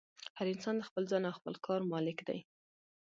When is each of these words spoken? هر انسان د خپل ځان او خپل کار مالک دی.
هر 0.37 0.47
انسان 0.53 0.75
د 0.77 0.83
خپل 0.89 1.03
ځان 1.11 1.23
او 1.27 1.33
خپل 1.39 1.53
کار 1.65 1.81
مالک 1.91 2.17
دی. 2.27 2.39